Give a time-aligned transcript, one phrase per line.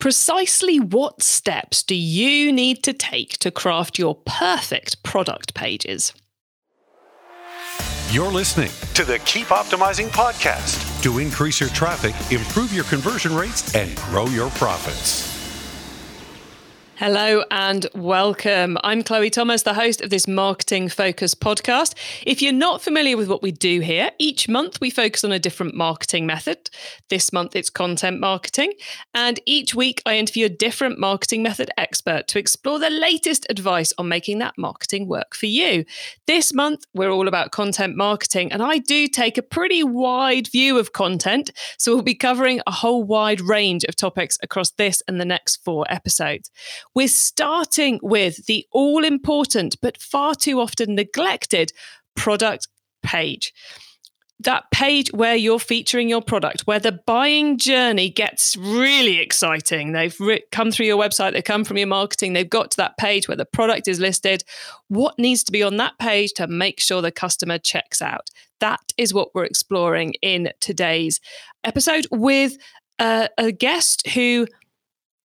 [0.00, 6.14] Precisely what steps do you need to take to craft your perfect product pages?
[8.10, 13.74] You're listening to the Keep Optimizing podcast to increase your traffic, improve your conversion rates,
[13.74, 15.29] and grow your profits.
[17.00, 18.76] Hello and welcome.
[18.84, 21.94] I'm Chloe Thomas, the host of this marketing focus podcast.
[22.26, 25.38] If you're not familiar with what we do here, each month we focus on a
[25.38, 26.68] different marketing method.
[27.08, 28.74] This month it's content marketing.
[29.14, 33.94] And each week I interview a different marketing method expert to explore the latest advice
[33.96, 35.86] on making that marketing work for you.
[36.26, 40.78] This month we're all about content marketing, and I do take a pretty wide view
[40.78, 41.50] of content.
[41.78, 45.64] So we'll be covering a whole wide range of topics across this and the next
[45.64, 46.50] four episodes.
[46.94, 51.72] We're starting with the all important but far too often neglected
[52.16, 52.68] product
[53.02, 53.52] page.
[54.42, 59.92] That page where you're featuring your product, where the buying journey gets really exciting.
[59.92, 62.96] They've re- come through your website, they've come from your marketing, they've got to that
[62.96, 64.42] page where the product is listed.
[64.88, 68.30] What needs to be on that page to make sure the customer checks out?
[68.60, 71.20] That is what we're exploring in today's
[71.62, 72.56] episode with
[72.98, 74.46] uh, a guest who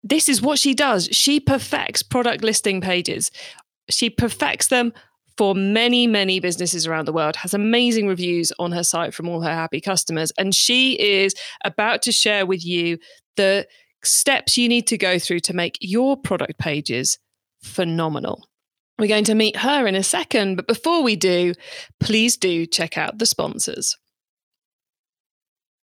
[0.09, 1.09] this is what she does.
[1.13, 3.31] She perfects product listing pages.
[3.91, 4.93] She perfects them
[5.37, 9.43] for many, many businesses around the world, has amazing reviews on her site from all
[9.43, 10.33] her happy customers.
[10.39, 11.35] And she is
[11.65, 12.99] about to share with you
[13.37, 13.67] the
[14.03, 17.19] steps you need to go through to make your product pages
[17.63, 18.49] phenomenal.
[18.99, 21.53] We're going to meet her in a second, but before we do,
[22.01, 23.95] please do check out the sponsors.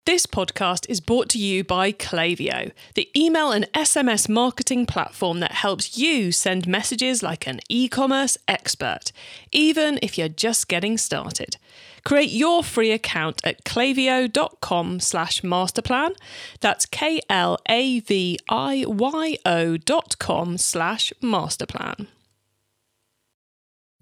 [0.06, 5.52] This podcast is brought to you by Klaviyo, the email and SMS marketing platform that
[5.52, 9.12] helps you send messages like an e commerce expert,
[9.50, 11.56] even if you're just getting started.
[12.04, 16.14] Create your free account at klaviyo.com slash masterplan.
[16.60, 22.08] That's K L A V I Y O dot com slash masterplan.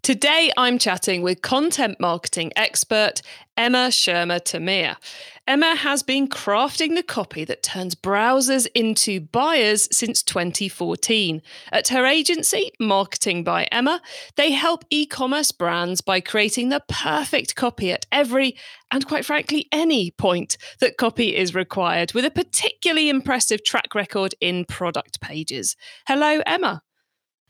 [0.03, 3.23] Today, I'm chatting with content marketing expert
[3.57, 4.97] Emma Schermer Tamir.
[5.45, 11.43] Emma has been crafting the copy that turns browsers into buyers since 2014.
[11.73, 14.01] At her agency, Marketing by Emma,
[14.37, 18.57] they help e commerce brands by creating the perfect copy at every
[18.93, 24.37] and, quite frankly, any point that copy is required, with a particularly impressive track record
[24.41, 25.75] in product pages.
[26.07, 26.83] Hello, Emma.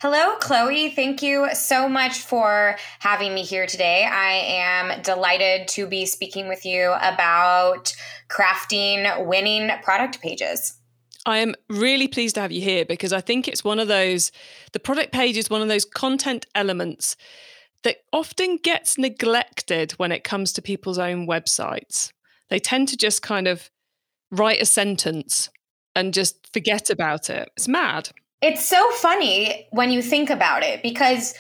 [0.02, 0.90] Hello, Chloe.
[0.90, 4.04] Thank you so much for having me here today.
[4.04, 7.94] I am delighted to be speaking with you about
[8.28, 10.76] crafting winning product pages.
[11.24, 14.32] I am really pleased to have you here because I think it's one of those,
[14.72, 17.16] the product page is one of those content elements
[17.84, 22.10] that often gets neglected when it comes to people's own websites.
[22.50, 23.70] They tend to just kind of
[24.32, 25.48] write a sentence
[25.94, 27.50] and just forget about it.
[27.56, 28.10] It's mad.
[28.42, 31.34] It's so funny when you think about it because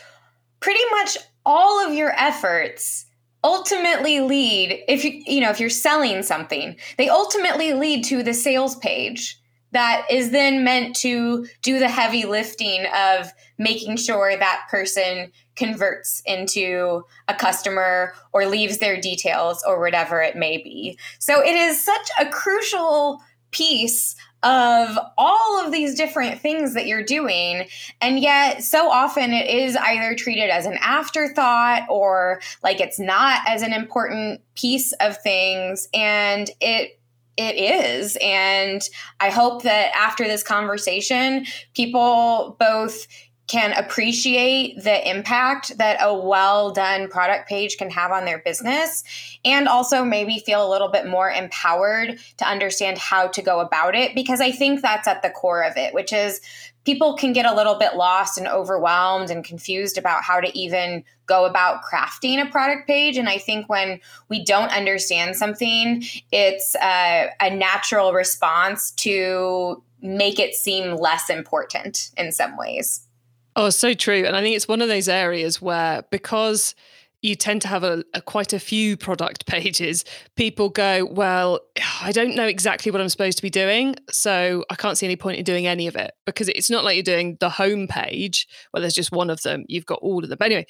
[0.60, 3.06] pretty much all of your efforts
[3.44, 8.32] ultimately lead if you you know if you're selling something they ultimately lead to the
[8.32, 9.36] sales page
[9.72, 16.22] that is then meant to do the heavy lifting of making sure that person converts
[16.26, 20.98] into a customer or leaves their details or whatever it may be.
[21.18, 23.20] So it is such a crucial
[23.50, 27.66] piece of all of these different things that you're doing.
[28.00, 33.40] And yet, so often it is either treated as an afterthought or like it's not
[33.46, 35.88] as an important piece of things.
[35.94, 36.98] And it
[37.38, 38.18] it is.
[38.20, 38.82] And
[39.18, 43.06] I hope that after this conversation, people both
[43.46, 49.04] can appreciate the impact that a well done product page can have on their business
[49.44, 53.94] and also maybe feel a little bit more empowered to understand how to go about
[53.94, 56.40] it because I think that's at the core of it, which is
[56.84, 61.04] people can get a little bit lost and overwhelmed and confused about how to even
[61.26, 63.16] go about crafting a product page.
[63.16, 70.38] And I think when we don't understand something, it's a, a natural response to make
[70.38, 73.06] it seem less important in some ways.
[73.54, 74.24] Oh, so true.
[74.24, 76.74] And I think it's one of those areas where because
[77.22, 80.04] you tend to have a, a, quite a few product pages
[80.36, 81.60] people go well
[82.02, 85.16] i don't know exactly what i'm supposed to be doing so i can't see any
[85.16, 86.12] point in doing any of it.
[86.26, 88.46] Because it's not like you're doing the home page.
[88.70, 89.64] Where there's just one of them.
[89.68, 90.36] You've got all of them.
[90.38, 90.66] But anyway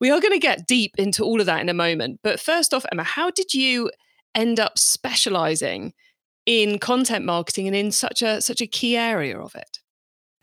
[0.00, 2.20] we are going to get deep into all of that in a moment.
[2.22, 3.90] But first off emma how did you
[4.34, 5.92] end up specializing
[6.44, 9.80] in content marketing and in such a such a key area of it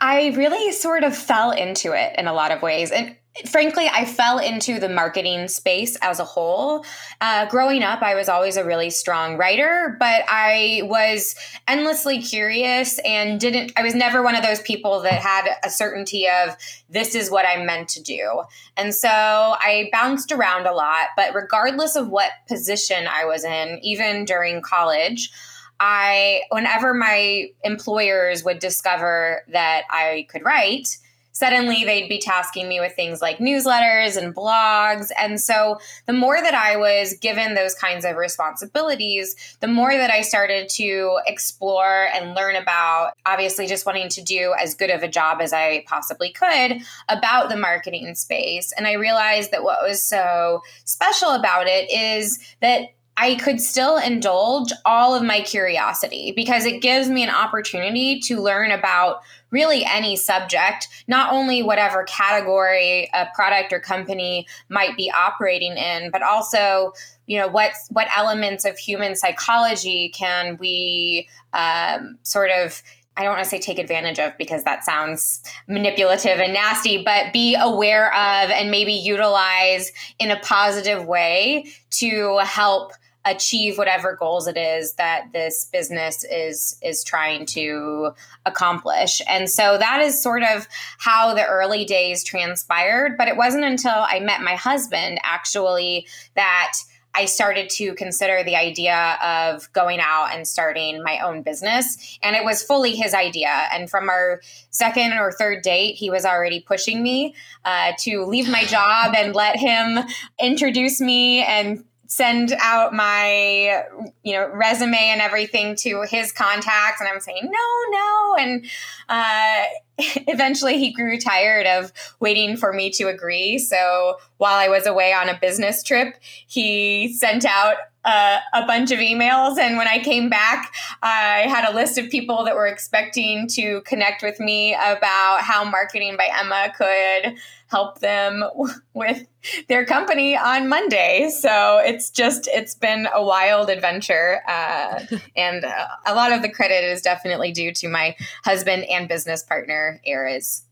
[0.03, 2.91] I really sort of fell into it in a lot of ways.
[2.91, 3.15] And
[3.47, 6.85] frankly, I fell into the marketing space as a whole.
[7.21, 11.35] Uh, growing up, I was always a really strong writer, but I was
[11.69, 16.27] endlessly curious and didn't, I was never one of those people that had a certainty
[16.27, 16.57] of
[16.89, 18.43] this is what I'm meant to do.
[18.75, 23.79] And so I bounced around a lot, but regardless of what position I was in,
[23.81, 25.31] even during college,
[25.79, 30.97] I, whenever my employers would discover that I could write,
[31.33, 35.09] suddenly they'd be tasking me with things like newsletters and blogs.
[35.19, 40.11] And so the more that I was given those kinds of responsibilities, the more that
[40.11, 45.03] I started to explore and learn about, obviously, just wanting to do as good of
[45.03, 46.77] a job as I possibly could
[47.09, 48.71] about the marketing space.
[48.77, 53.97] And I realized that what was so special about it is that I could still
[53.97, 59.21] indulge all of my curiosity because it gives me an opportunity to learn about
[59.51, 66.09] really any subject, not only whatever category a product or company might be operating in,
[66.09, 66.93] but also
[67.27, 72.81] you know what what elements of human psychology can we um, sort of
[73.15, 77.31] I don't want to say take advantage of because that sounds manipulative and nasty, but
[77.31, 82.93] be aware of and maybe utilize in a positive way to help
[83.25, 88.11] achieve whatever goals it is that this business is is trying to
[88.45, 89.21] accomplish.
[89.27, 90.67] And so that is sort of
[90.97, 96.73] how the early days transpired, but it wasn't until I met my husband actually that
[97.15, 102.17] I started to consider the idea of going out and starting my own business.
[102.23, 103.67] And it was fully his idea.
[103.71, 104.41] And from our
[104.71, 107.35] second or third date, he was already pushing me
[107.65, 109.99] uh, to leave my job and let him
[110.39, 113.83] introduce me and send out my
[114.23, 118.65] you know resume and everything to his contacts and i'm saying no no and
[119.09, 119.63] uh,
[120.27, 125.13] eventually he grew tired of waiting for me to agree so while i was away
[125.13, 126.15] on a business trip
[126.47, 129.57] he sent out uh, a bunch of emails.
[129.57, 133.81] And when I came back, I had a list of people that were expecting to
[133.81, 138.43] connect with me about how Marketing by Emma could help them
[138.93, 139.25] with
[139.67, 141.29] their company on Monday.
[141.29, 144.41] So it's just, it's been a wild adventure.
[144.47, 144.99] Uh,
[145.35, 149.43] and uh, a lot of the credit is definitely due to my husband and business
[149.43, 150.63] partner, Erez.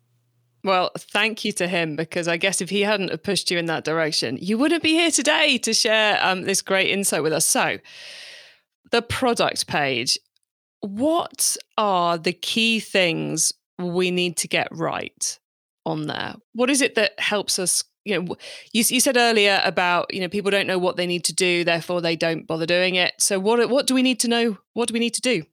[0.64, 3.66] Well, thank you to him because I guess if he hadn't have pushed you in
[3.66, 7.46] that direction, you wouldn't be here today to share um, this great insight with us.
[7.46, 7.80] So,
[8.92, 10.20] the product page,
[10.82, 15.40] what are the key things we need to get right
[15.86, 16.36] on there?
[16.54, 17.84] What is it that helps us?
[18.04, 18.36] You know,
[18.72, 21.64] you, you said earlier about you know people don't know what they need to do,
[21.64, 23.14] therefore they don't bother doing it.
[23.18, 24.58] So what what do we need to know?
[24.74, 25.44] What do we need to do?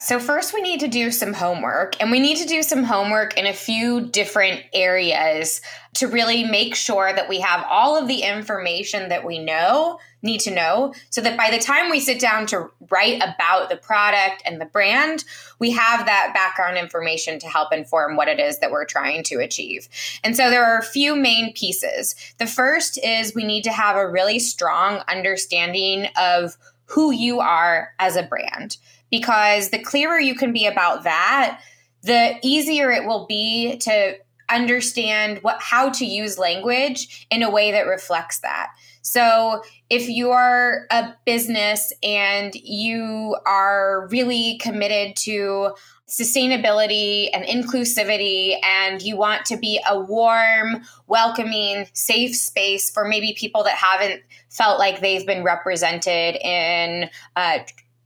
[0.00, 3.38] So, first, we need to do some homework, and we need to do some homework
[3.38, 5.62] in a few different areas
[5.94, 10.40] to really make sure that we have all of the information that we know, need
[10.40, 14.42] to know, so that by the time we sit down to write about the product
[14.44, 15.24] and the brand,
[15.58, 19.36] we have that background information to help inform what it is that we're trying to
[19.36, 19.88] achieve.
[20.22, 22.14] And so, there are a few main pieces.
[22.38, 27.94] The first is we need to have a really strong understanding of who you are
[27.98, 28.76] as a brand
[29.14, 31.60] because the clearer you can be about that,
[32.02, 34.16] the easier it will be to
[34.50, 38.70] understand what how to use language in a way that reflects that.
[39.02, 45.76] So, if you're a business and you are really committed to
[46.08, 53.36] sustainability and inclusivity, and you want to be a warm, welcoming, safe space for maybe
[53.38, 57.58] people that haven't felt like they've been represented in uh,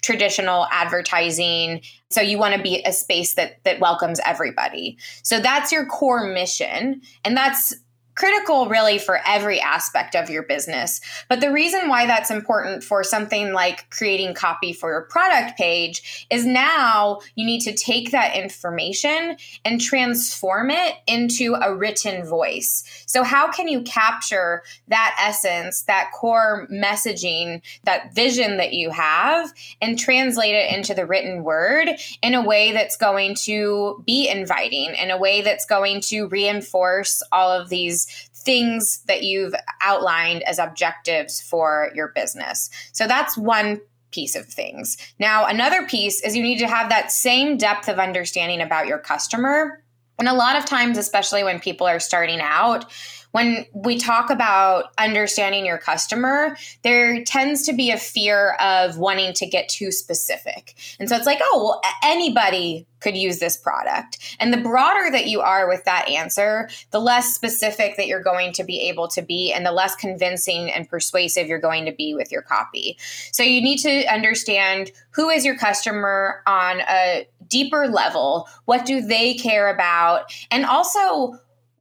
[0.08, 1.82] traditional advertising.
[2.08, 4.96] So you want to be a space that that welcomes everybody.
[5.22, 7.74] So that's your core mission and that's
[8.18, 11.00] critical really for every aspect of your business.
[11.28, 16.26] But the reason why that's important for something like creating copy for your product page
[16.28, 22.82] is now you need to take that information and transform it into a written voice.
[23.06, 29.52] So, how can you capture that essence, that core messaging, that vision that you have,
[29.80, 31.90] and translate it into the written word
[32.22, 37.22] in a way that's going to be inviting, in a way that's going to reinforce
[37.30, 38.07] all of these
[38.48, 42.70] things that you've outlined as objectives for your business.
[42.92, 43.78] So that's one
[44.10, 44.96] piece of things.
[45.18, 49.00] Now, another piece is you need to have that same depth of understanding about your
[49.00, 49.84] customer.
[50.18, 52.90] And a lot of times, especially when people are starting out,
[53.32, 59.32] when we talk about understanding your customer, there tends to be a fear of wanting
[59.34, 60.74] to get too specific.
[60.98, 64.36] And so it's like, oh, well, anybody could use this product.
[64.40, 68.52] And the broader that you are with that answer, the less specific that you're going
[68.54, 72.14] to be able to be and the less convincing and persuasive you're going to be
[72.14, 72.98] with your copy.
[73.32, 78.48] So you need to understand who is your customer on a deeper level?
[78.64, 80.32] What do they care about?
[80.50, 81.38] And also,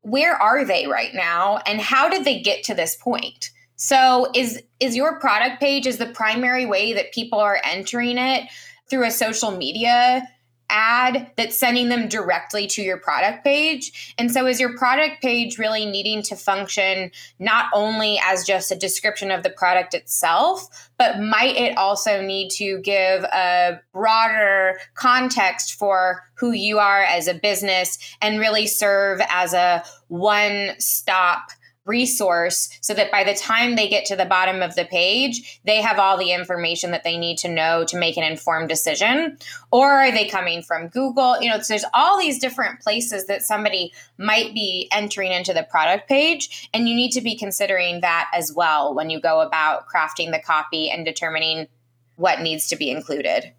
[0.07, 3.51] where are they right now and how did they get to this point?
[3.75, 8.49] So is is your product page is the primary way that people are entering it
[8.89, 10.27] through a social media
[10.69, 14.13] ad that's sending them directly to your product page.
[14.17, 18.75] And so, is your product page really needing to function not only as just a
[18.75, 25.75] description of the product itself, but might it also need to give a broader context
[25.75, 31.51] for who you are as a business and really serve as a one stop
[31.88, 35.82] resource so that by the time they get to the bottom of the page, they
[35.82, 39.38] have all the information that they need to know to make an informed decision?
[39.72, 41.41] Or are they coming from Google?
[41.41, 45.63] You know, so there's all these different places that somebody might be entering into the
[45.63, 46.70] product page.
[46.74, 50.39] And you need to be considering that as well when you go about crafting the
[50.39, 51.67] copy and determining
[52.15, 53.53] what needs to be included.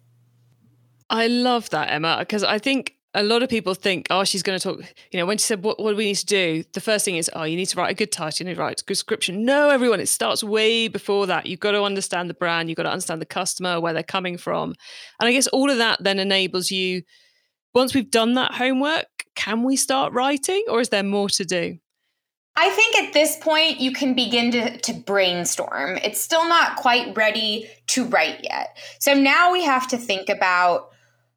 [1.09, 4.59] I love that, Emma, because I think a lot of people think, oh, she's going
[4.59, 4.85] to talk.
[5.11, 6.63] You know, when she said, what, what do we need to do?
[6.73, 8.61] The first thing is, oh, you need to write a good title, you need to
[8.61, 9.45] write a good description.
[9.45, 11.47] No, everyone, it starts way before that.
[11.47, 14.37] You've got to understand the brand, you've got to understand the customer, where they're coming
[14.37, 14.75] from.
[15.19, 17.01] And I guess all of that then enables you,
[17.73, 21.77] once we've done that homework, can we start writing or is there more to do?
[22.55, 25.97] I think at this point you can begin to, to brainstorm.
[26.03, 28.77] It's still not quite ready to write yet.
[28.99, 30.89] So now we have to think about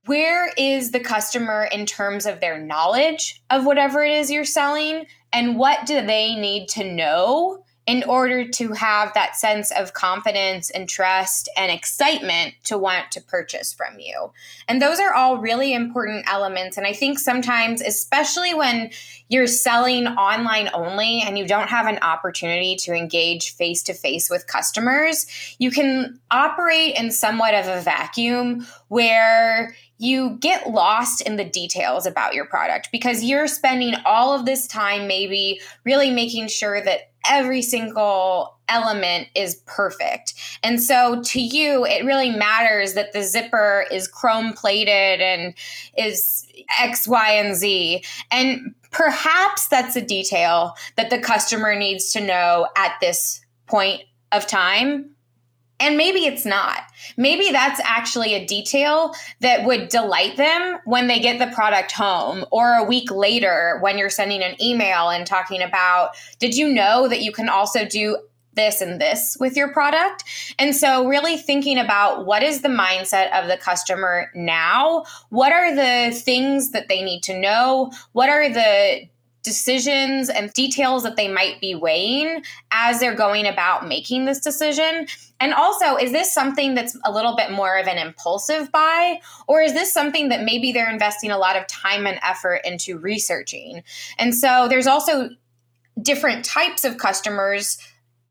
[0.06, 5.06] where is the customer in terms of their knowledge of whatever it is you're selling?
[5.32, 10.70] And what do they need to know in order to have that sense of confidence
[10.70, 14.32] and trust and excitement to want to purchase from you.
[14.68, 16.76] And those are all really important elements.
[16.76, 18.90] And I think sometimes, especially when
[19.28, 24.30] you're selling online only and you don't have an opportunity to engage face to face
[24.30, 25.26] with customers,
[25.58, 32.06] you can operate in somewhat of a vacuum where you get lost in the details
[32.06, 37.11] about your product because you're spending all of this time maybe really making sure that
[37.28, 40.34] every single element is perfect.
[40.62, 45.54] And so to you, it really matters that the zipper is chrome plated and
[45.96, 46.46] is
[46.80, 48.04] X, Y, and Z.
[48.30, 54.02] And perhaps that's a detail that the customer needs to know at this point
[54.32, 55.11] of time
[55.82, 56.80] and maybe it's not.
[57.16, 62.44] Maybe that's actually a detail that would delight them when they get the product home
[62.50, 67.08] or a week later when you're sending an email and talking about, did you know
[67.08, 68.16] that you can also do
[68.54, 70.24] this and this with your product.
[70.58, 75.04] And so, really thinking about what is the mindset of the customer now?
[75.30, 77.92] What are the things that they need to know?
[78.12, 79.08] What are the
[79.42, 85.06] decisions and details that they might be weighing as they're going about making this decision?
[85.42, 89.20] And also, is this something that's a little bit more of an impulsive buy?
[89.48, 92.96] Or is this something that maybe they're investing a lot of time and effort into
[92.96, 93.82] researching?
[94.18, 95.30] And so there's also
[96.00, 97.76] different types of customers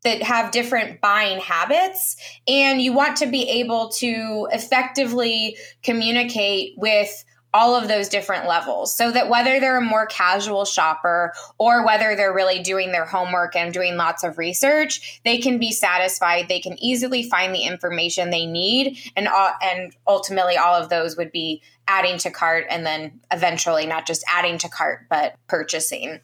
[0.04, 2.16] that have different buying habits
[2.48, 8.94] and you want to be able to effectively communicate with all of those different levels.
[8.94, 13.54] So that whether they're a more casual shopper or whether they're really doing their homework
[13.54, 16.48] and doing lots of research they can be satisfied.
[16.48, 21.16] They can easily find the information they need and uh, and ultimately all of those
[21.16, 26.20] would be adding to cart and then eventually not just adding to cart but purchasing.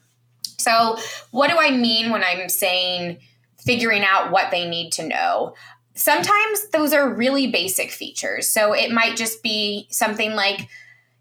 [0.57, 0.97] So
[1.31, 3.19] what do i mean when i'm saying
[3.59, 5.53] figuring out what they need to know?
[5.93, 8.49] Sometimes those are really basic features.
[8.49, 10.69] So it might just be something like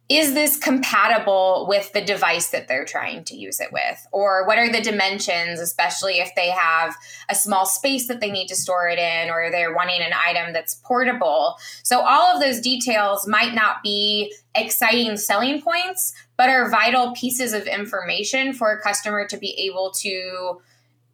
[0.09, 4.07] is this compatible with the device that they're trying to use it with?
[4.11, 6.97] Or what are the dimensions, especially if they have
[7.29, 10.55] a small space that they need to store it in, or they're wanting an item
[10.55, 11.57] that's portable?
[11.83, 17.53] So, all of those details might not be exciting selling points, but are vital pieces
[17.53, 20.63] of information for a customer to be able to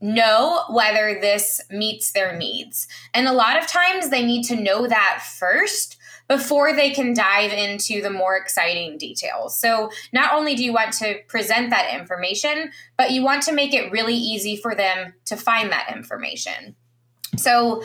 [0.01, 2.87] know whether this meets their needs.
[3.13, 5.97] And a lot of times they need to know that first
[6.28, 9.59] before they can dive into the more exciting details.
[9.59, 13.75] So, not only do you want to present that information, but you want to make
[13.75, 16.75] it really easy for them to find that information.
[17.37, 17.83] So,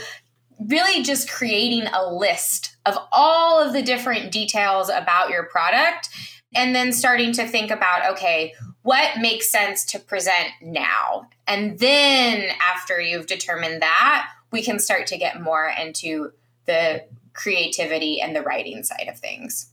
[0.59, 6.09] really just creating a list of all of the different details about your product
[6.55, 11.27] and then starting to think about okay, what makes sense to present now.
[11.47, 16.31] And then after you've determined that, we can start to get more into
[16.65, 17.03] the
[17.39, 19.71] creativity and the writing side of things.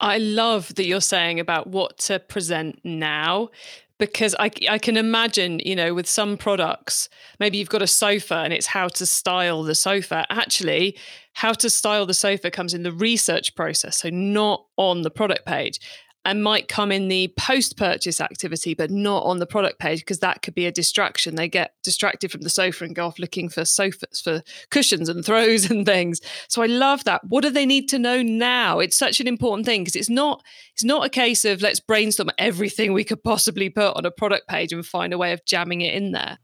[0.00, 3.50] I love that you're saying about what to present now
[3.98, 7.08] because I, I can imagine, you know, with some products,
[7.40, 10.24] maybe you've got a sofa and it's how to style the sofa.
[10.30, 10.96] Actually,
[11.32, 15.44] how to style the sofa comes in the research process, so not on the product
[15.46, 15.80] page
[16.28, 20.18] and might come in the post purchase activity, but not on the product page because
[20.18, 21.36] that could be a distraction.
[21.36, 25.24] They get distracted from the sofa and go off looking for sofas, for cushions and
[25.24, 26.20] throws and things.
[26.48, 27.22] So I love that.
[27.24, 28.78] What do they need to know now?
[28.78, 30.44] It's such an important thing because it's not
[30.74, 34.48] it's not a case of let's brainstorm everything we could possibly put on a product
[34.48, 36.36] page and find a way of jamming it in there.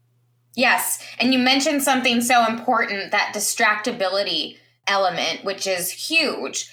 [0.55, 6.71] Yes, and you mentioned something so important that distractibility element, which is huge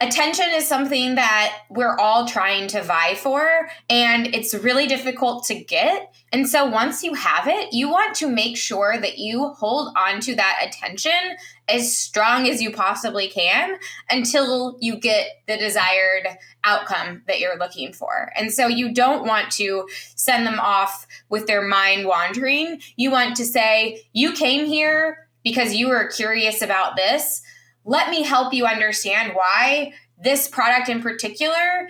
[0.00, 5.54] attention is something that we're all trying to vie for and it's really difficult to
[5.54, 6.12] get.
[6.32, 10.20] And so once you have it you want to make sure that you hold on
[10.20, 11.36] to that attention
[11.68, 13.76] as strong as you possibly can
[14.10, 16.26] until you get the desired
[16.64, 18.32] outcome that you're looking for.
[18.36, 22.80] And so you don't want to send them off with their mind wandering.
[22.96, 27.42] You want to say you came here because you were curious about this
[27.84, 31.88] let me help you understand why this product in particular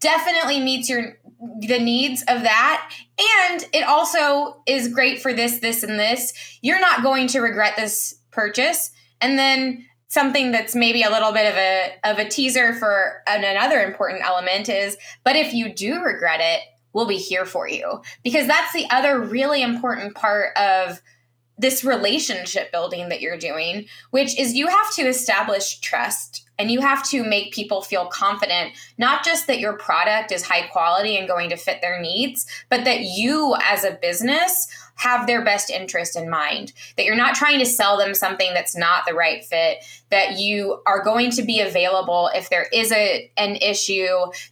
[0.00, 1.18] definitely meets your
[1.60, 2.90] the needs of that.
[3.18, 6.58] And it also is great for this this and this.
[6.62, 8.90] You're not going to regret this purchase.
[9.20, 13.44] And then something that's maybe a little bit of a of a teaser for an,
[13.44, 16.60] another important element is but if you do regret it
[16.96, 18.00] we'll be here for you.
[18.24, 21.02] Because that's the other really important part of
[21.58, 26.80] this relationship building that you're doing, which is you have to establish trust and you
[26.80, 31.28] have to make people feel confident, not just that your product is high quality and
[31.28, 36.16] going to fit their needs, but that you as a business have their best interest
[36.16, 39.84] in mind, that you're not trying to sell them something that's not the right fit,
[40.10, 44.06] that you are going to be available if there is a, an issue,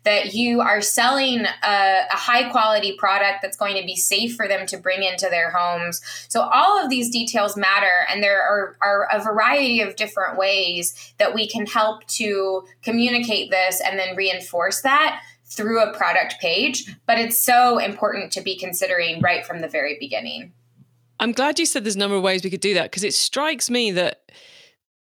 [0.04, 4.46] that you are selling a, a high quality product that's going to be safe for
[4.46, 6.02] them to bring into their homes.
[6.28, 11.14] So, all of these details matter, and there are, are a variety of different ways
[11.18, 15.20] that we can help to communicate this and then reinforce that
[15.54, 19.96] through a product page, but it's so important to be considering right from the very
[19.98, 20.52] beginning.
[21.20, 23.14] I'm glad you said there's a number of ways we could do that because it
[23.14, 24.30] strikes me that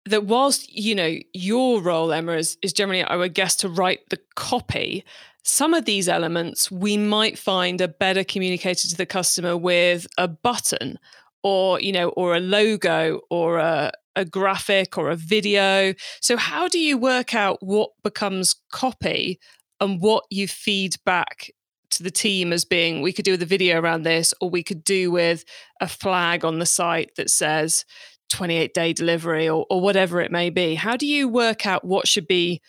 [0.06, 4.08] that whilst you know your role, Emma, is, is generally, I would guess, to write
[4.10, 5.04] the copy.
[5.42, 10.28] Some of these elements we might find are better communicated to the customer with a
[10.28, 10.98] button,
[11.42, 15.94] or you know, or a logo, or a, a graphic, or a video.
[16.20, 19.38] So, how do you work out what becomes copy
[19.80, 21.50] and what you feed back
[21.90, 24.62] to the team as being we could do with a video around this or we
[24.62, 25.44] could do with
[25.80, 27.84] a flag on the site that says
[28.28, 30.74] 28 day delivery or, or whatever it may be.
[30.74, 32.60] How do you work out what should be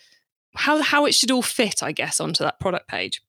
[0.56, 3.22] how how it should all fit i guess onto that product page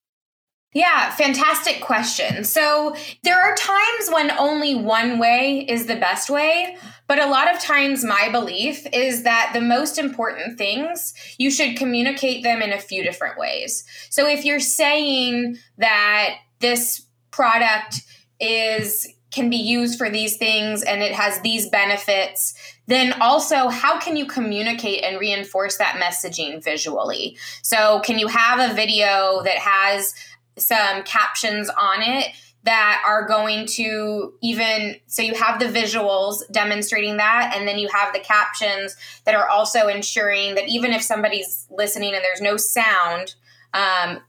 [0.74, 2.46] yeah, fantastic question.
[2.46, 7.54] So there are times when only one way is the best way, but a lot
[7.54, 12.72] of times my belief is that the most important things, you should communicate them in
[12.72, 13.84] a few different ways.
[14.10, 18.04] So if you're saying that this product
[18.40, 22.54] is can be used for these things and it has these benefits,
[22.88, 27.38] then also how can you communicate and reinforce that messaging visually?
[27.62, 30.14] So, can you have a video that has
[30.62, 32.28] some captions on it
[32.64, 37.90] that are going to even so you have the visuals demonstrating that and then you
[37.92, 38.96] have the captions
[39.26, 43.36] that are also ensuring that even if somebody's listening and there's no sound
[43.74, 44.20] um,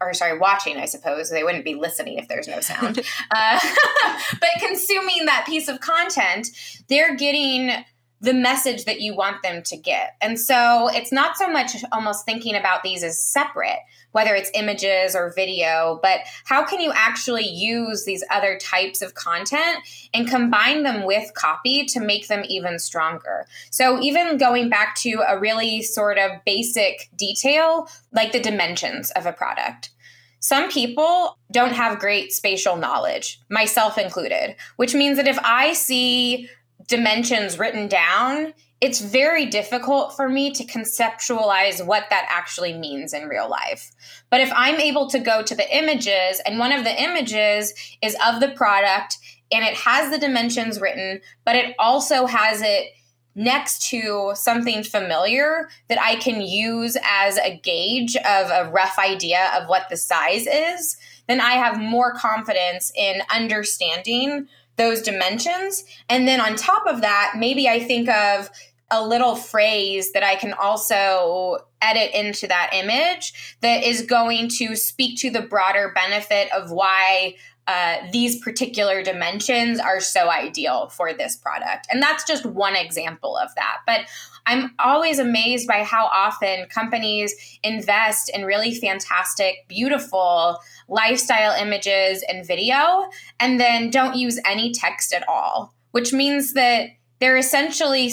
[0.00, 3.00] or sorry watching i suppose they wouldn't be listening if there's no sound.
[3.34, 3.58] Uh,
[4.40, 6.48] but consuming that piece of content
[6.88, 7.84] they're getting
[8.22, 10.14] the message that you want them to get.
[10.20, 13.80] And so it's not so much almost thinking about these as separate,
[14.12, 19.14] whether it's images or video, but how can you actually use these other types of
[19.14, 19.78] content
[20.14, 23.44] and combine them with copy to make them even stronger?
[23.70, 29.26] So even going back to a really sort of basic detail, like the dimensions of
[29.26, 29.90] a product.
[30.38, 36.48] Some people don't have great spatial knowledge, myself included, which means that if I see
[36.86, 43.28] dimensions written down, it's very difficult for me to conceptualize what that actually means in
[43.28, 43.92] real life.
[44.28, 48.16] But if I'm able to go to the images, and one of the images is
[48.26, 49.18] of the product
[49.52, 52.88] and it has the dimensions written, but it also has it
[53.34, 59.50] next to something familiar that I can use as a gauge of a rough idea
[59.56, 60.96] of what the size is,
[61.28, 65.84] then I have more confidence in understanding those dimensions.
[66.08, 68.50] And then on top of that, maybe I think of
[68.90, 74.76] a little phrase that I can also edit into that image that is going to
[74.76, 81.14] speak to the broader benefit of why uh, these particular dimensions are so ideal for
[81.14, 81.86] this product.
[81.90, 83.78] And that's just one example of that.
[83.86, 84.00] But
[84.46, 92.46] I'm always amazed by how often companies invest in really fantastic, beautiful lifestyle images and
[92.46, 96.88] video and then don't use any text at all, which means that
[97.20, 98.10] they're essentially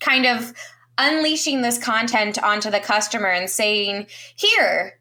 [0.00, 0.52] kind of
[0.98, 4.97] unleashing this content onto the customer and saying, here,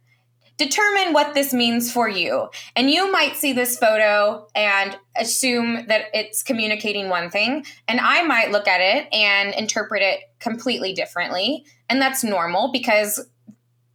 [0.57, 2.49] determine what this means for you.
[2.75, 8.23] And you might see this photo and assume that it's communicating one thing, and I
[8.23, 11.65] might look at it and interpret it completely differently.
[11.89, 13.25] And that's normal because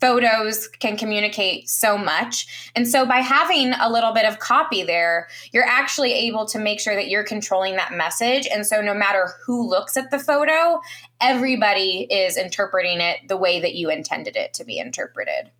[0.00, 2.70] photos can communicate so much.
[2.74, 6.80] And so by having a little bit of copy there, you're actually able to make
[6.80, 8.48] sure that you're controlling that message.
[8.52, 10.80] And so no matter who looks at the photo,
[11.20, 15.52] everybody is interpreting it the way that you intended it to be interpreted.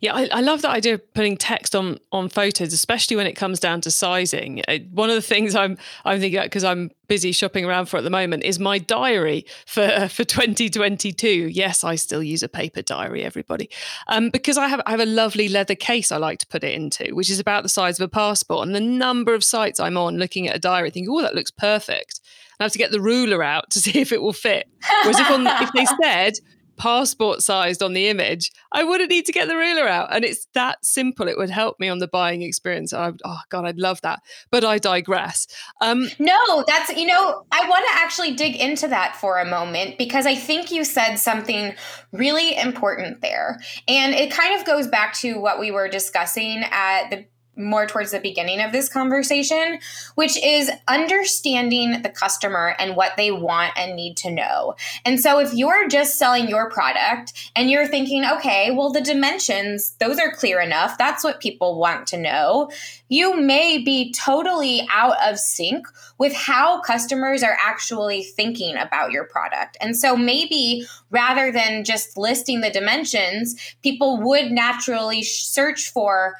[0.00, 3.32] Yeah, I, I, love that idea of putting text on on photos, especially when it
[3.32, 4.62] comes down to sizing.
[4.68, 7.96] Uh, one of the things I'm I'm thinking about because I'm busy shopping around for
[7.96, 11.48] at the moment is my diary for for 2022.
[11.48, 13.70] Yes, I still use a paper diary, everybody,
[14.06, 16.74] um, because I have I have a lovely leather case I like to put it
[16.74, 18.66] into, which is about the size of a passport.
[18.66, 21.50] And the number of sites I'm on looking at a diary, thinking, oh, that looks
[21.50, 22.20] perfect.
[22.60, 24.68] I have to get the ruler out to see if it will fit.
[25.02, 26.34] Whereas if, on, if they said
[26.78, 30.14] passport sized on the image, I wouldn't need to get the ruler out.
[30.14, 31.28] And it's that simple.
[31.28, 32.92] It would help me on the buying experience.
[32.92, 34.20] I would, oh, God, I'd love that.
[34.50, 35.46] But I digress.
[35.80, 39.98] Um, no, that's, you know, I want to actually dig into that for a moment
[39.98, 41.74] because I think you said something
[42.12, 43.58] really important there.
[43.86, 47.26] And it kind of goes back to what we were discussing at the
[47.58, 49.78] more towards the beginning of this conversation,
[50.14, 54.76] which is understanding the customer and what they want and need to know.
[55.04, 59.92] And so if you're just selling your product and you're thinking, okay, well, the dimensions,
[59.98, 60.96] those are clear enough.
[60.96, 62.70] That's what people want to know.
[63.08, 65.86] You may be totally out of sync
[66.18, 69.76] with how customers are actually thinking about your product.
[69.80, 76.34] And so maybe rather than just listing the dimensions, people would naturally search for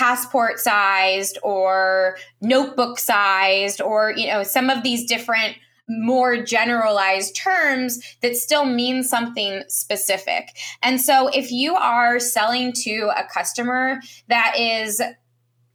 [0.00, 5.56] passport sized or notebook sized or you know some of these different
[5.88, 10.56] more generalized terms that still mean something specific.
[10.82, 15.02] And so if you are selling to a customer that is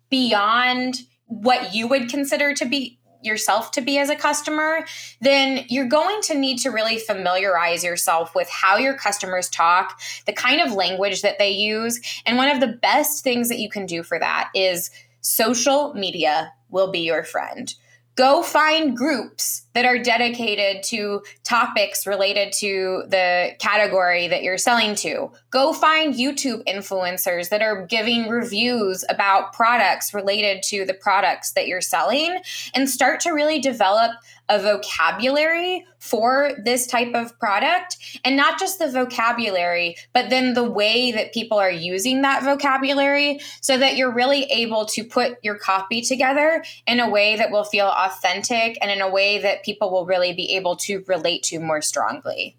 [0.10, 4.86] beyond what you would consider to be yourself to be as a customer,
[5.22, 10.34] then you're going to need to really familiarize yourself with how your customers talk, the
[10.34, 12.00] kind of language that they use.
[12.26, 16.54] And one of the best things that you can do for that is social media
[16.70, 17.74] will be your friend.
[18.16, 24.96] Go find groups that are dedicated to topics related to the category that you're selling
[24.96, 25.30] to.
[25.50, 31.68] Go find YouTube influencers that are giving reviews about products related to the products that
[31.68, 32.40] you're selling
[32.74, 34.12] and start to really develop
[34.50, 37.98] a vocabulary for this type of product.
[38.24, 43.40] And not just the vocabulary but then the way that people are using that vocabulary
[43.62, 47.64] so that you're really able to put your copy together in a way that will
[47.64, 51.60] feel authentic and in a way that people will really be able to relate to
[51.60, 52.58] more strongly.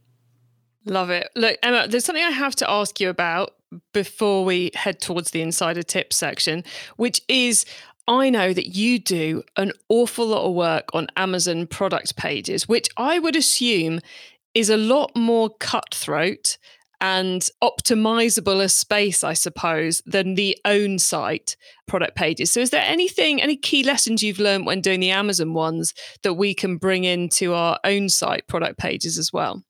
[0.84, 1.28] Love it.
[1.34, 3.56] Look emma there's something i have to ask you about
[3.92, 6.64] before we head towards the insider tip section,
[6.96, 7.64] which is
[8.08, 12.88] I know that you do an awful lot of work on Amazon product pages, which
[12.96, 14.00] I would assume
[14.54, 16.56] is a lot more cutthroat
[17.00, 22.50] and optimizable a space, I suppose, than the own site product pages.
[22.52, 25.92] So, is there anything, any key lessons you've learned when doing the Amazon ones
[26.22, 29.62] that we can bring into our own site product pages as well?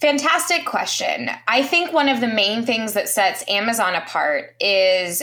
[0.00, 1.30] Fantastic question.
[1.46, 5.22] I think one of the main things that sets Amazon apart is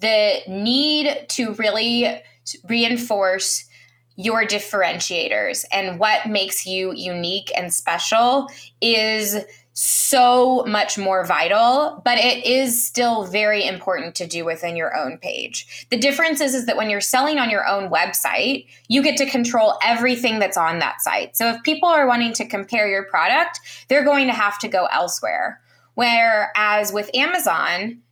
[0.00, 2.22] the need to really
[2.68, 3.64] reinforce
[4.16, 8.48] your differentiators and what makes you unique and special
[8.80, 14.94] is so much more vital, but it is still very important to do within your
[14.94, 15.86] own page.
[15.90, 19.30] The difference is, is that when you're selling on your own website, you get to
[19.30, 21.36] control everything that's on that site.
[21.36, 24.86] So if people are wanting to compare your product, they're going to have to go
[24.92, 25.60] elsewhere.
[25.94, 28.02] Whereas with Amazon,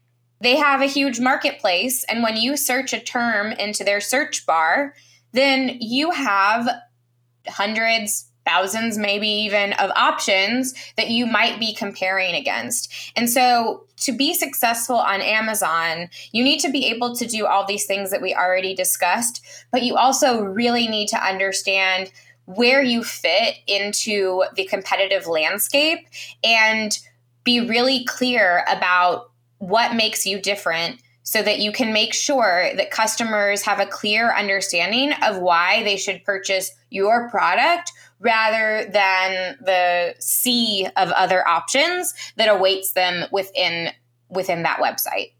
[0.41, 2.05] they have a huge marketplace.
[2.05, 4.95] And when you search a term into their search bar,
[5.33, 6.69] then you have
[7.47, 12.93] hundreds, thousands, maybe even of options that you might be comparing against.
[13.17, 17.67] And so to be successful on Amazon, you need to be able to do all
[17.67, 22.11] these things that we already discussed, but you also really need to understand
[22.47, 26.09] where you fit into the competitive landscape
[26.43, 26.99] and
[27.45, 29.30] be really clear about
[29.61, 34.35] what makes you different so that you can make sure that customers have a clear
[34.35, 42.15] understanding of why they should purchase your product rather than the sea of other options
[42.37, 43.91] that awaits them within
[44.29, 45.33] within that website.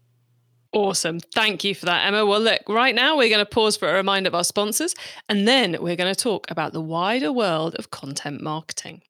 [0.73, 1.19] Awesome.
[1.19, 2.25] Thank you for that, Emma.
[2.25, 4.95] Well, look, right now we're going to pause for a reminder of our sponsors,
[5.27, 9.01] and then we're going to talk about the wider world of content marketing.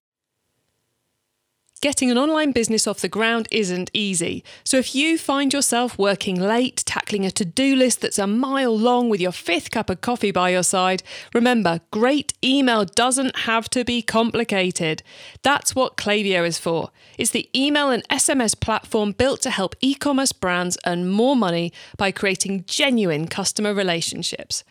[1.81, 4.43] Getting an online business off the ground isn't easy.
[4.63, 8.77] So if you find yourself working late, tackling a to do list that's a mile
[8.77, 11.01] long with your fifth cup of coffee by your side,
[11.33, 15.01] remember, great email doesn't have to be complicated.
[15.41, 16.91] That's what Klaviyo is for.
[17.17, 21.73] It's the email and SMS platform built to help e commerce brands earn more money
[21.97, 24.63] by creating genuine customer relationships.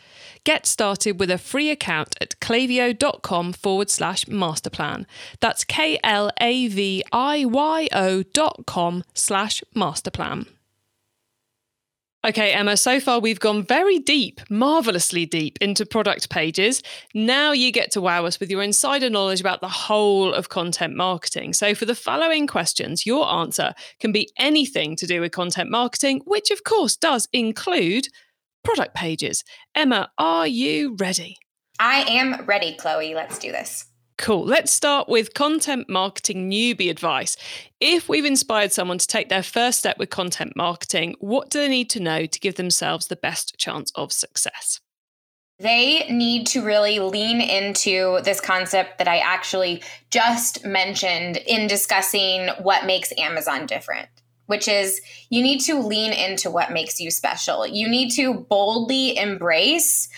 [0.43, 5.05] Get started with a free account at klaviyo.com forward slash masterplan.
[5.39, 10.47] That's K L A V I Y O dot com slash masterplan.
[12.23, 16.83] Okay, Emma, so far we've gone very deep, marvelously deep into product pages.
[17.15, 20.95] Now you get to wow us with your insider knowledge about the whole of content
[20.95, 21.53] marketing.
[21.53, 26.21] So, for the following questions, your answer can be anything to do with content marketing,
[26.25, 28.07] which of course does include
[28.63, 29.43] product pages.
[29.75, 31.37] Emma, are you ready?
[31.79, 33.15] I am ready, Chloe.
[33.15, 33.85] Let's do this.
[34.17, 34.45] Cool.
[34.45, 37.35] Let's start with content marketing newbie advice.
[37.79, 41.67] If we've inspired someone to take their first step with content marketing, what do they
[41.67, 44.79] need to know to give themselves the best chance of success?
[45.57, 52.49] They need to really lean into this concept that I actually just mentioned in discussing
[52.61, 54.09] what makes Amazon different
[54.51, 57.65] which is you need to lean into what makes you special.
[57.65, 60.09] You need to boldly embrace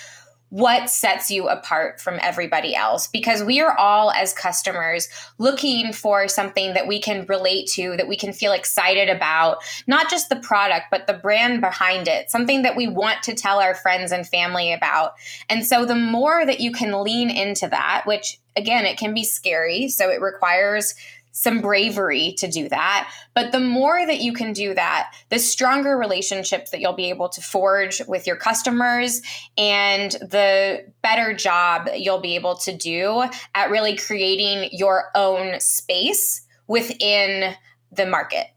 [0.50, 6.28] what sets you apart from everybody else because we are all as customers looking for
[6.28, 10.36] something that we can relate to that we can feel excited about not just the
[10.36, 14.28] product but the brand behind it something that we want to tell our friends and
[14.28, 15.14] family about
[15.50, 19.24] and so the more that you can lean into that which again it can be
[19.24, 20.94] scary so it requires
[21.34, 23.12] some bravery to do that.
[23.34, 27.28] But the more that you can do that, the stronger relationships that you'll be able
[27.30, 29.22] to forge with your customers
[29.58, 36.46] and the better job you'll be able to do at really creating your own space
[36.68, 37.56] within
[37.92, 38.48] the market.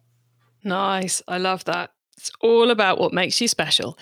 [0.63, 1.23] Nice.
[1.27, 1.93] I love that.
[2.19, 3.99] It's all about what makes you special.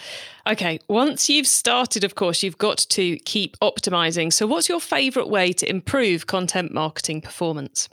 [0.46, 4.32] Okay, once you've started, of course, you've got to keep optimizing.
[4.32, 7.88] So, what's your favorite way to improve content marketing performance?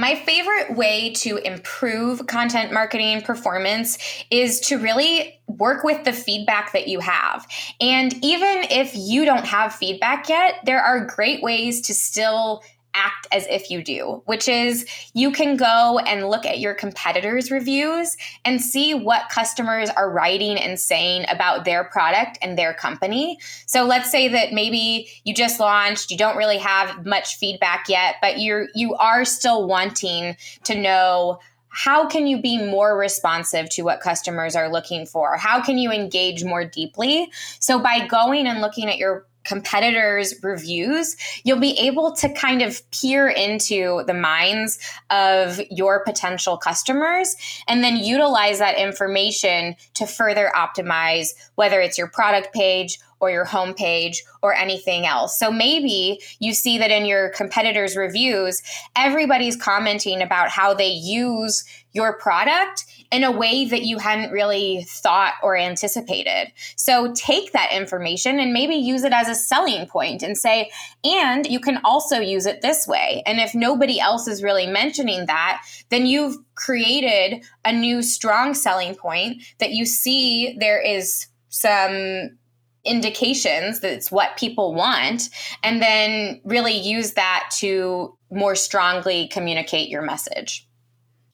[0.00, 3.98] My favorite way to improve content marketing performance
[4.30, 7.46] is to really work with the feedback that you have.
[7.80, 12.62] And even if you don't have feedback yet, there are great ways to still
[12.94, 17.50] act as if you do, which is you can go and look at your competitors'
[17.50, 23.38] reviews and see what customers are writing and saying about their product and their company.
[23.66, 28.16] So let's say that maybe you just launched, you don't really have much feedback yet,
[28.20, 31.38] but you're you are still wanting to know
[31.70, 35.36] how can you be more responsive to what customers are looking for?
[35.36, 37.30] How can you engage more deeply?
[37.60, 42.88] So by going and looking at your competitors' reviews, you'll be able to kind of
[42.90, 47.34] peer into the minds of your potential customers
[47.66, 53.46] and then utilize that information to further optimize whether it's your product page or your
[53.46, 55.38] homepage or anything else.
[55.38, 58.62] So maybe you see that in your competitors' reviews,
[58.94, 64.84] everybody's commenting about how they use your product in a way that you hadn't really
[64.86, 66.52] thought or anticipated.
[66.76, 70.70] So take that information and maybe use it as a selling point and say,
[71.04, 73.22] and you can also use it this way.
[73.24, 78.94] And if nobody else is really mentioning that, then you've created a new strong selling
[78.94, 82.36] point that you see there is some
[82.84, 85.30] indications that it's what people want
[85.62, 90.67] and then really use that to more strongly communicate your message.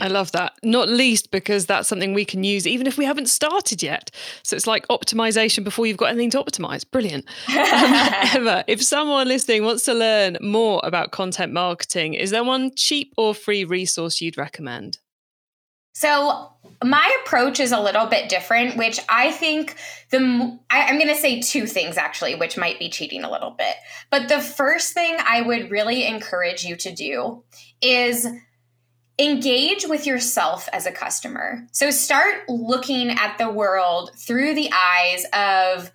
[0.01, 0.55] I love that.
[0.63, 4.11] Not least because that's something we can use even if we haven't started yet.
[4.43, 6.85] So it's like optimization before you've got anything to optimize.
[6.89, 7.25] Brilliant.
[7.49, 12.75] um, Emma, if someone listening wants to learn more about content marketing, is there one
[12.75, 14.99] cheap or free resource you'd recommend?
[15.97, 16.51] So
[16.83, 19.77] my approach is a little bit different, which I think
[20.11, 23.53] the I, I'm going to say two things actually, which might be cheating a little
[23.53, 23.77] bit.
[24.11, 27.45] But the first thing I would really encourage you to do
[27.81, 28.27] is
[29.19, 31.67] engage with yourself as a customer.
[31.73, 35.93] So start looking at the world through the eyes of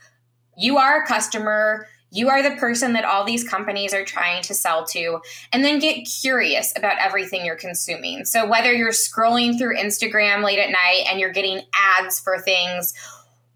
[0.58, 4.56] you are a customer you are the person that all these companies are trying to
[4.56, 5.20] sell to,
[5.54, 8.26] and then get curious about everything you're consuming.
[8.26, 12.94] So, whether you're scrolling through Instagram late at night and you're getting ads for things,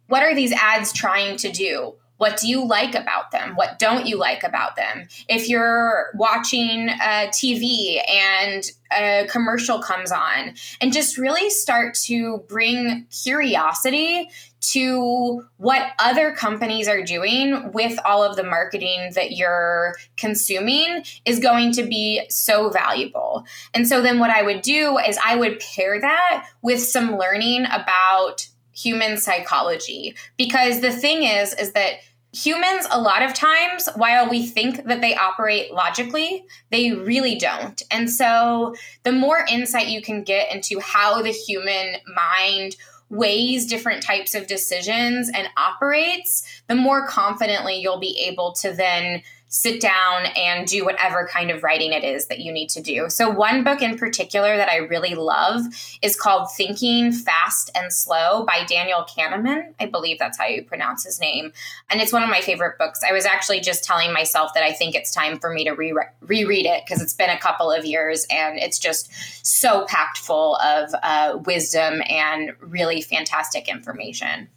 [0.07, 1.95] what are these ads trying to do?
[2.23, 3.57] What do you like about them?
[3.57, 5.09] What don't you like about them?
[5.27, 8.63] If you're watching uh, TV and
[8.97, 14.29] a commercial comes on, and just really start to bring curiosity
[14.71, 21.39] to what other companies are doing with all of the marketing that you're consuming is
[21.39, 23.43] going to be so valuable.
[23.73, 27.65] And so then what I would do is I would pair that with some learning
[27.65, 31.95] about human psychology because the thing is is that
[32.33, 37.81] humans a lot of times while we think that they operate logically they really don't.
[37.91, 42.75] And so the more insight you can get into how the human mind
[43.09, 49.21] weighs different types of decisions and operates, the more confidently you'll be able to then
[49.53, 53.07] sit down and do whatever kind of writing it is that you need to do.
[53.07, 55.61] So, one book in particular that I really love
[56.01, 59.73] is called Thinking Fast and Slow by Daniel Kahneman.
[59.79, 61.53] I believe that's how you pronounce his name.
[61.91, 63.01] And it's one of my favorite books.
[63.07, 65.93] I was actually just telling myself that I think it's time for me to re-
[66.21, 69.11] reread it because it's been a couple of years and it's just
[69.45, 74.49] so packed full of uh, wisdom and really fantastic information.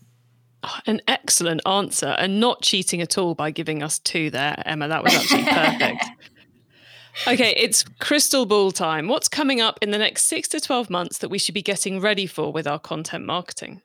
[0.87, 4.89] An excellent answer and not cheating at all by giving us two there, Emma.
[4.89, 6.05] That was absolutely perfect.
[7.27, 9.09] Okay, it's crystal ball time.
[9.09, 12.01] What's coming up in the next six to 12 months that we should be getting
[12.01, 13.81] ready for with our content marketing?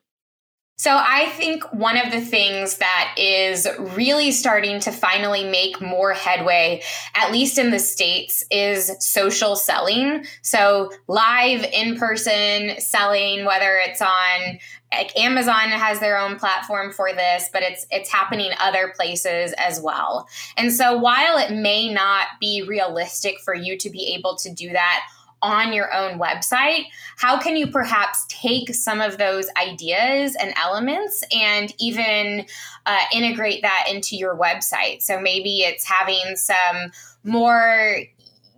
[0.81, 6.11] So, I think one of the things that is really starting to finally make more
[6.11, 6.81] headway,
[7.13, 10.25] at least in the States, is social selling.
[10.41, 14.57] So, live in person selling, whether it's on
[14.91, 19.79] like Amazon has their own platform for this, but it's it's happening other places as
[19.79, 20.27] well.
[20.57, 24.71] And so while it may not be realistic for you to be able to do
[24.71, 25.05] that
[25.41, 26.85] on your own website,
[27.17, 32.45] how can you perhaps take some of those ideas and elements and even
[32.85, 35.01] uh, integrate that into your website?
[35.01, 36.91] So maybe it's having some
[37.23, 37.97] more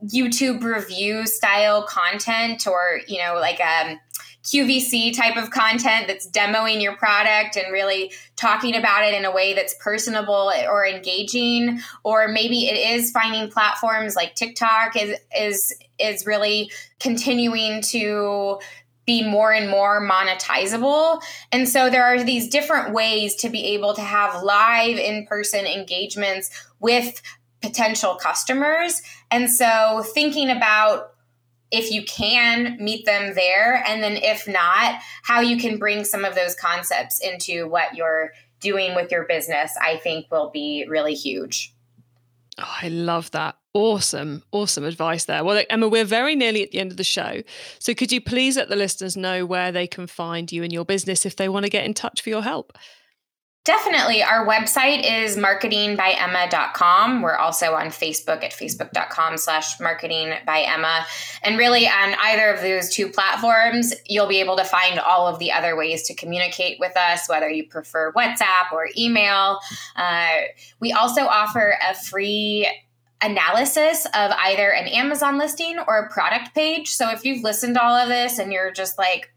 [0.06, 4.00] YouTube review style content or, you know, like um
[4.44, 9.32] QVC type of content that's demoing your product and really talking about it in a
[9.32, 15.74] way that's personable or engaging or maybe it is finding platforms like TikTok is is
[15.98, 18.60] is really continuing to
[19.06, 21.22] be more and more monetizable.
[21.52, 25.66] And so there are these different ways to be able to have live in person
[25.66, 27.22] engagements with
[27.62, 29.02] potential customers.
[29.32, 31.13] And so thinking about
[31.74, 33.84] if you can meet them there.
[33.86, 38.32] And then if not how you can bring some of those concepts into what you're
[38.64, 41.76] doing with your business i think will be really huge.
[42.58, 43.58] Oh, i love that.
[43.76, 44.44] Awesome.
[44.52, 45.44] Awesome advice there.
[45.44, 47.42] Well emma we're very nearly at the end of the show.
[47.80, 50.86] So could you please let the listeners know where they can find you and your
[50.86, 52.74] business if they want to get in touch for your help
[53.66, 54.22] Definitely.
[54.22, 57.22] Our website is marketingbyemma.com.
[57.22, 61.06] We're also on Facebook at facebook.com slash marketing by Emma.
[61.44, 65.40] And really on either of those two platforms, you'll be able to find all of
[65.40, 69.60] the other ways to communicate with us, whether you prefer WhatsApp or email.
[69.96, 70.40] Uh,
[70.82, 72.70] we also offer a free
[73.22, 76.90] analysis of either an Amazon listing or a product page.
[76.90, 79.34] So if you've listened to all of this and you're just like,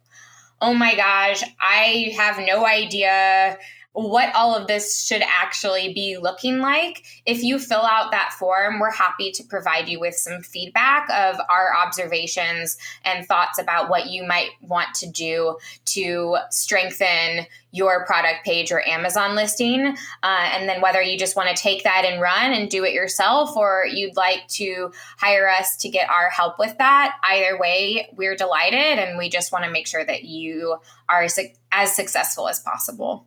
[0.61, 3.57] oh my gosh, I have no idea
[3.97, 7.03] what all of this should actually be looking like.
[7.25, 11.41] If you fill out that form, we're happy to provide you with some feedback of
[11.49, 15.57] our observations and thoughts about what you might want to do
[15.87, 19.97] to strengthen your product page or Amazon listing.
[20.23, 22.93] Uh, and then whether you just want to take that and run and do it
[22.93, 28.11] yourself or you'd like to hire us to get our help with that, either way,
[28.15, 30.77] we're delighted and we just want to make sure that you
[31.09, 31.27] are
[31.73, 33.27] as successful as possible.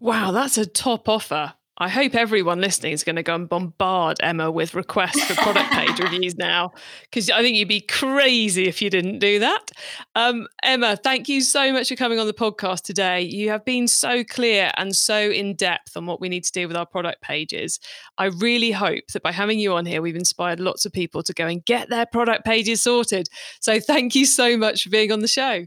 [0.00, 1.54] Wow, that's a top offer.
[1.80, 5.70] I hope everyone listening is going to go and bombard Emma with requests for product
[5.70, 9.70] page reviews now, because I think you'd be crazy if you didn't do that.
[10.16, 13.20] Um, Emma, thank you so much for coming on the podcast today.
[13.22, 16.66] You have been so clear and so in depth on what we need to do
[16.66, 17.78] with our product pages.
[18.18, 21.32] I really hope that by having you on here, we've inspired lots of people to
[21.32, 23.28] go and get their product pages sorted.
[23.60, 25.66] So thank you so much for being on the show.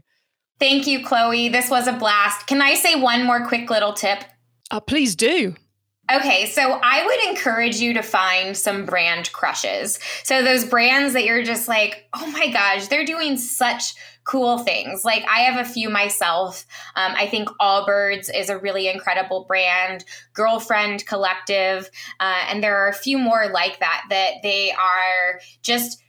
[0.62, 1.48] Thank you, Chloe.
[1.48, 2.46] This was a blast.
[2.46, 4.22] Can I say one more quick little tip?
[4.70, 5.56] Uh, please do.
[6.08, 9.98] Okay, so I would encourage you to find some brand crushes.
[10.22, 15.04] So those brands that you're just like, oh my gosh, they're doing such cool things.
[15.04, 16.64] Like I have a few myself.
[16.94, 21.90] Um, I think Allbirds is a really incredible brand, Girlfriend Collective,
[22.20, 26.00] uh, and there are a few more like that that they are just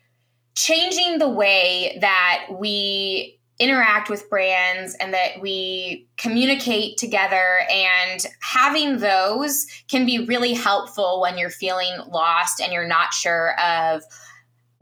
[0.54, 8.98] changing the way that we interact with brands and that we communicate together and having
[8.98, 14.04] those can be really helpful when you're feeling lost and you're not sure of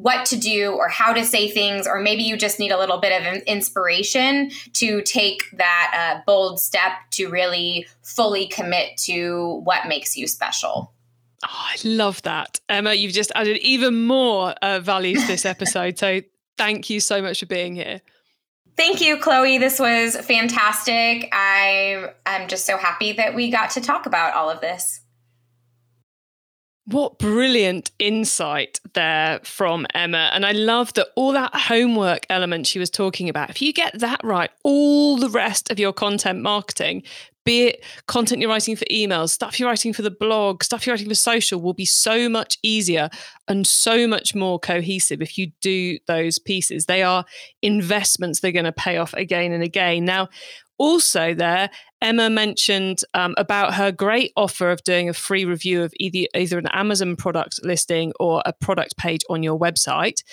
[0.02, 2.98] what to do or how to say things, or maybe you just need a little
[2.98, 9.88] bit of inspiration to take that uh, bold step to really fully commit to what
[9.88, 10.92] makes you special.
[11.44, 12.60] Oh, I love that.
[12.68, 16.00] Emma, you've just added even more uh, value to this episode.
[16.00, 16.22] so
[16.58, 18.02] thank you so much for being here.
[18.78, 19.58] Thank you, Chloe.
[19.58, 21.30] This was fantastic.
[21.32, 25.02] I am just so happy that we got to talk about all of this.
[26.86, 30.32] What brilliant insight there from Emma.
[30.34, 33.50] And I love that all that homework element she was talking about.
[33.50, 37.04] If you get that right, all the rest of your content marketing,
[37.44, 40.94] be it content you're writing for emails, stuff you're writing for the blog, stuff you're
[40.94, 43.10] writing for social, will be so much easier
[43.48, 46.86] and so much more cohesive if you do those pieces.
[46.86, 47.26] They are
[47.62, 50.06] investments they're going to pay off again and again.
[50.06, 50.30] Now,
[50.78, 51.70] also, there,
[52.02, 56.58] Emma mentioned um, about her great offer of doing a free review of either, either
[56.58, 60.24] an Amazon product listing or a product page on your website.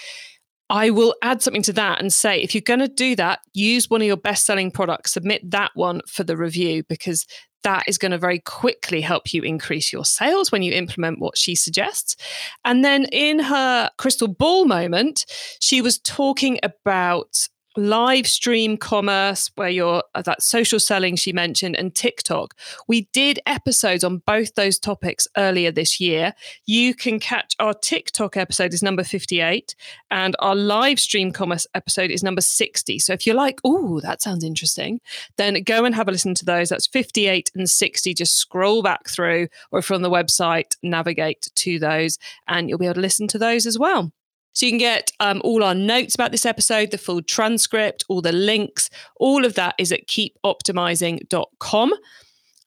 [0.71, 3.89] I will add something to that and say if you're going to do that, use
[3.89, 7.27] one of your best selling products, submit that one for the review because
[7.65, 11.37] that is going to very quickly help you increase your sales when you implement what
[11.37, 12.17] she suggests.
[12.65, 15.25] And then in her crystal ball moment,
[15.61, 17.49] she was talking about
[17.79, 22.55] live stream commerce where you're uh, that social selling she mentioned and TikTok.
[22.87, 26.35] We did episodes on both those topics earlier this year.
[26.67, 29.75] You can catch our TikTok episode is number 58
[30.11, 32.99] and our live stream commerce episode is number 60.
[32.99, 35.01] So if you're like, "Oh, that sounds interesting,"
[35.37, 36.69] then go and have a listen to those.
[36.69, 38.15] That's 58 and 60.
[38.15, 42.95] Just scroll back through or on the website, navigate to those and you'll be able
[42.95, 44.13] to listen to those as well.
[44.59, 48.21] So you can get um, all our notes about this episode, the full transcript, all
[48.21, 51.93] the links, all of that is at keepoptimising.com.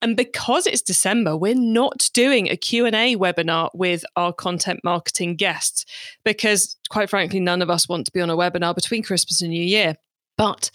[0.01, 5.85] And because it's December, we're not doing a Q&A webinar with our content marketing guests
[6.23, 9.51] because quite frankly none of us want to be on a webinar between Christmas and
[9.51, 9.97] New Year.
[10.41, 10.71] But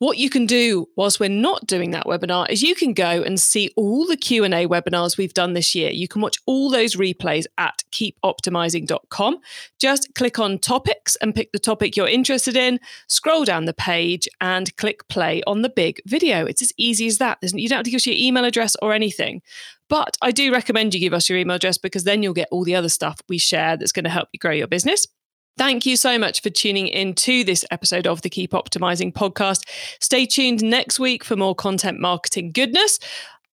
[0.00, 3.40] what you can do whilst we're not doing that webinar is you can go and
[3.40, 5.90] see all the Q&A webinars we've done this year.
[5.90, 9.38] You can watch all those replays at keepoptimising.com.
[9.78, 14.28] Just click on topics and pick the topic you're interested in, scroll down the page
[14.42, 16.44] and click play on the big video.
[16.44, 17.38] It's as easy as that.
[17.40, 19.40] You don't have to give us your email address or anything.
[19.88, 22.62] But I do recommend you give us your email address because then you'll get all
[22.62, 25.06] the other stuff we share that's going to help you grow your business.
[25.58, 29.68] Thank you so much for tuning in to this episode of the Keep Optimising podcast.
[30.00, 33.00] Stay tuned next week for more content marketing goodness.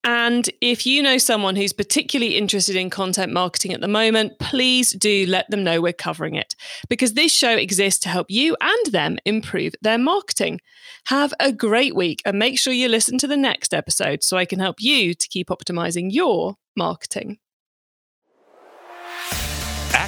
[0.03, 4.91] And if you know someone who's particularly interested in content marketing at the moment, please
[4.91, 6.53] do let them know we're covering it
[6.89, 10.61] because this show exists to help you and them improve their marketing.
[11.07, 14.45] Have a great week and make sure you listen to the next episode so I
[14.45, 17.39] can help you to keep optimizing your marketing.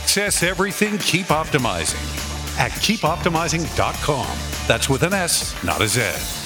[0.08, 2.00] Access everything Keep Optimising
[2.58, 4.38] at keepoptimising.com.
[4.66, 6.37] That's with an S, not a Z.